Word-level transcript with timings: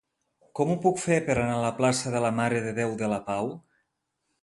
Com 0.59 0.71
ho 0.71 0.77
puc 0.85 0.97
fer 1.01 1.17
per 1.27 1.35
anar 1.35 1.59
a 1.59 1.61
la 1.65 1.71
plaça 1.83 2.17
de 2.17 2.25
la 2.27 2.35
Mare 2.41 2.65
de 2.67 2.75
Déu 2.83 2.99
de 3.05 3.15
la 3.17 3.25
Pau? 3.33 3.57